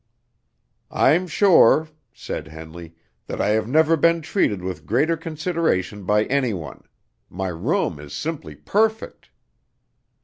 "I'm 0.89 1.27
sure," 1.27 1.87
said 2.11 2.47
Henley, 2.47 2.95
"that 3.27 3.39
I 3.39 3.49
have 3.49 3.67
never 3.67 3.95
been 3.95 4.23
treated 4.23 4.63
with 4.63 4.87
greater 4.87 5.15
consideration 5.15 6.05
by 6.05 6.23
any 6.23 6.55
one; 6.55 6.85
my 7.29 7.49
room 7.49 7.99
is 7.99 8.11
simply 8.11 8.55
perfect!" 8.55 9.29